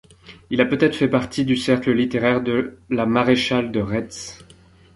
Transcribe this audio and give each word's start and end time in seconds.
Il 0.49 0.59
a 0.61 0.65
peut-être 0.65 0.95
fait 0.95 1.07
partie 1.07 1.45
du 1.45 1.55
cercle 1.55 1.91
littéraire 1.91 2.41
de 2.41 2.79
la 2.89 3.05
maréchale 3.05 3.71
de 3.71 3.81
Retz. 3.81 4.43